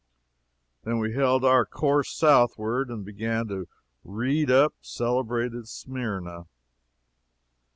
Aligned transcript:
Then 0.83 0.97
we 0.97 1.13
held 1.13 1.45
our 1.45 1.63
course 1.63 2.09
southward, 2.09 2.89
and 2.89 3.05
began 3.05 3.47
to 3.49 3.67
"read 4.03 4.49
up" 4.49 4.73
celebrated 4.81 5.67
Smyrna. 5.67 6.47